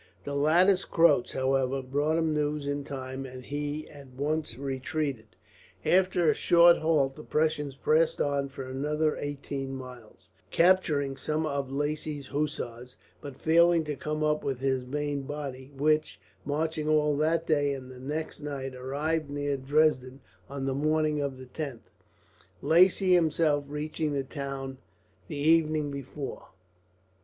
The 0.23 0.33
latter's 0.35 0.83
Croats, 0.83 1.33
however, 1.33 1.83
brought 1.83 2.17
him 2.17 2.33
news 2.33 2.65
in 2.65 2.83
time, 2.83 3.23
and 3.23 3.45
he 3.45 3.87
at 3.87 4.07
once 4.07 4.57
retreated. 4.57 5.27
After 5.85 6.27
a 6.27 6.33
short 6.33 6.77
halt 6.77 7.15
the 7.15 7.21
Prussians 7.23 7.75
pressed 7.75 8.19
on 8.19 8.49
for 8.49 8.65
another 8.65 9.15
eighteen 9.17 9.75
miles, 9.75 10.29
capturing 10.49 11.17
some 11.17 11.45
of 11.45 11.71
Lacy's 11.71 12.25
hussars, 12.29 12.95
but 13.21 13.35
failing 13.37 13.83
to 13.83 13.95
come 13.95 14.23
up 14.23 14.43
with 14.43 14.57
his 14.59 14.87
main 14.87 15.21
body; 15.21 15.71
which, 15.77 16.19
marching 16.45 16.89
all 16.89 17.15
that 17.17 17.45
day 17.45 17.71
and 17.75 17.91
the 17.91 17.99
next 17.99 18.39
night, 18.41 18.73
arrived 18.73 19.29
near 19.29 19.55
Dresden 19.55 20.19
on 20.49 20.65
the 20.65 20.73
morning 20.73 21.21
of 21.21 21.37
the 21.37 21.45
10th, 21.45 21.91
Lacy 22.63 23.13
himself 23.13 23.65
reaching 23.67 24.13
the 24.13 24.23
town 24.23 24.79
the 25.27 25.37
evening 25.37 25.91
before. 25.91 26.47